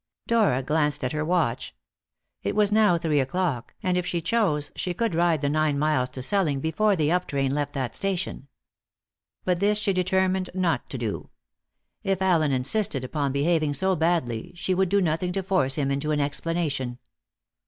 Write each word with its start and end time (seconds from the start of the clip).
Dora 0.25 0.63
glanced 0.63 1.03
at 1.03 1.11
her 1.11 1.23
watch. 1.23 1.75
It 2.41 2.55
was 2.55 2.71
now 2.71 2.97
three 2.97 3.19
o'clock, 3.19 3.75
and 3.83 3.95
if 3.99 4.03
she 4.07 4.19
chose 4.19 4.71
she 4.75 4.95
could 4.95 5.13
ride 5.13 5.41
the 5.41 5.47
nine 5.49 5.77
miles 5.77 6.09
to 6.09 6.23
Selling 6.23 6.59
before 6.59 6.95
the 6.95 7.11
up 7.11 7.27
train 7.27 7.53
left 7.53 7.73
that 7.73 7.95
station. 7.95 8.47
But 9.45 9.59
this 9.59 9.77
she 9.77 9.93
determined 9.93 10.49
not 10.55 10.89
to 10.89 10.97
do. 10.97 11.29
If 12.01 12.19
Allen 12.19 12.51
insisted 12.51 13.03
upon 13.03 13.31
behaving 13.31 13.75
so 13.75 13.95
badly, 13.95 14.53
she 14.55 14.73
would 14.73 14.89
do 14.89 15.01
nothing 15.01 15.31
to 15.33 15.43
force 15.43 15.75
him 15.75 15.91
into 15.91 16.09
an 16.09 16.19
explanation. 16.19 16.97